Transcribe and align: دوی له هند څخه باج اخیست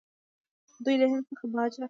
دوی 0.83 0.95
له 1.01 1.05
هند 1.11 1.25
څخه 1.31 1.45
باج 1.53 1.69
اخیست 1.73 1.79